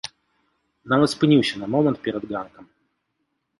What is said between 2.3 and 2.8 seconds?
ганкам.